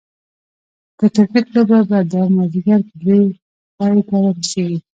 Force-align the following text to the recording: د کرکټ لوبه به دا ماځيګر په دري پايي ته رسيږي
د 0.97 0.99
کرکټ 1.15 1.45
لوبه 1.55 1.79
به 1.89 1.99
دا 2.13 2.23
ماځيګر 2.35 2.79
په 2.89 2.95
دري 3.01 3.21
پايي 3.77 4.01
ته 4.09 4.15
رسيږي 4.37 4.77